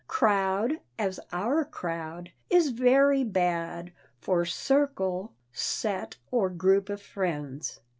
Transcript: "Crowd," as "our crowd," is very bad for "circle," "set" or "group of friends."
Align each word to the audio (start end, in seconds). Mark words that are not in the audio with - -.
"Crowd," 0.07 0.79
as 0.97 1.19
"our 1.31 1.63
crowd," 1.63 2.31
is 2.49 2.69
very 2.69 3.23
bad 3.23 3.91
for 4.19 4.45
"circle," 4.45 5.35
"set" 5.53 6.17
or 6.31 6.49
"group 6.49 6.89
of 6.89 6.99
friends." 6.99 7.81